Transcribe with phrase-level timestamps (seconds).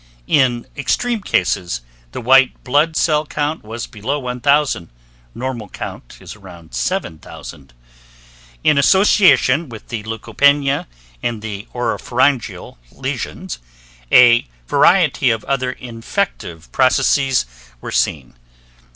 [0.25, 4.89] In extreme cases the white blood cell count was below 1,000
[5.35, 7.71] (normal count is around 7,000).
[8.63, 10.87] In association with the leucopenia
[11.21, 13.59] and the oropharyngeal lesions,
[14.11, 17.45] a variety of other infective processes
[17.79, 18.33] were seen.